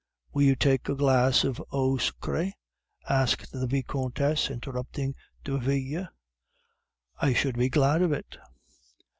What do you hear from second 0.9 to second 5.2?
glass of eau sucree?" asked the Vicomtesse, interrupting